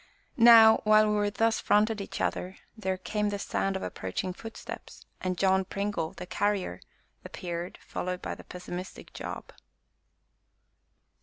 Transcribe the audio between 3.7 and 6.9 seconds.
of approaching footsteps, and John Pringle, the Carrier,